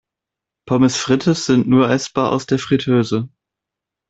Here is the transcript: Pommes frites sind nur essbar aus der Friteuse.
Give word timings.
Pommes 0.67 0.97
frites 0.97 1.45
sind 1.45 1.67
nur 1.67 1.87
essbar 1.87 2.31
aus 2.31 2.47
der 2.47 2.57
Friteuse. 2.57 3.29